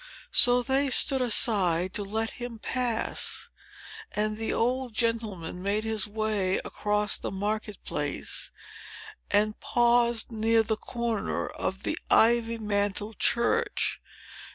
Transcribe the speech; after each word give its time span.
So 0.31 0.63
they 0.63 0.89
stood 0.89 1.21
aside 1.21 1.93
to 1.93 2.01
let 2.01 2.31
him 2.31 2.57
pass; 2.57 3.49
and 4.11 4.35
the 4.35 4.51
old 4.51 4.95
gentleman 4.95 5.61
made 5.61 5.83
his 5.83 6.07
way 6.07 6.57
across 6.65 7.19
the 7.19 7.29
market 7.29 7.77
place, 7.83 8.49
and 9.29 9.59
paused 9.59 10.31
near 10.31 10.63
the 10.63 10.75
corner 10.75 11.45
of 11.45 11.83
the 11.83 11.99
ivy 12.09 12.57
mantled 12.57 13.19
church. 13.19 14.01